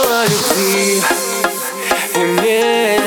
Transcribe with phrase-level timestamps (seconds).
[0.00, 1.02] пути
[2.14, 3.00] И мне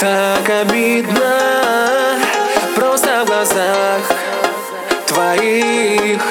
[0.00, 2.18] так обидно
[2.76, 4.02] Просто в глазах
[5.06, 6.22] твоих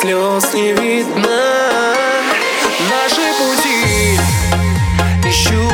[0.00, 1.94] Слез не видно.
[2.88, 4.18] Наши пути
[5.28, 5.68] ищу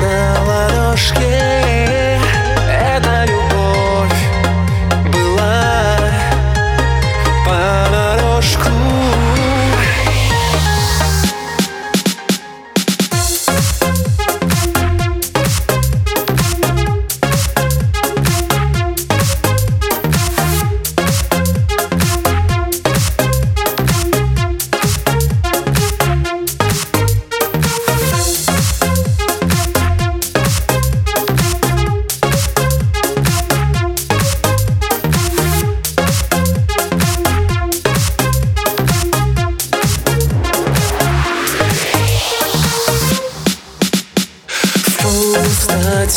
[0.00, 1.31] на ладошке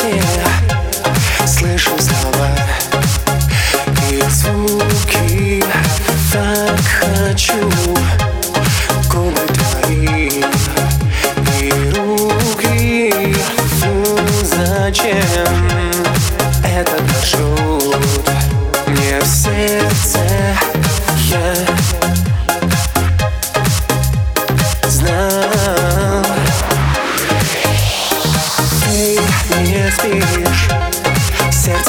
[0.04, 0.45] Yeah.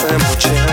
[0.06, 0.65] chcę mu cię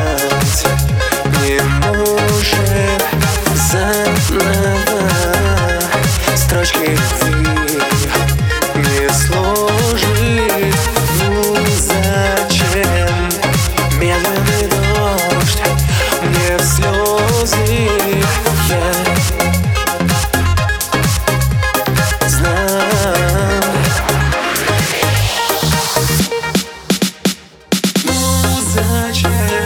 [28.73, 29.62] such a